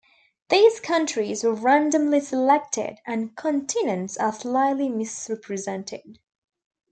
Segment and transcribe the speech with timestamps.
[0.49, 6.17] These countries were randomly selected, and continents are slightly misrepresented.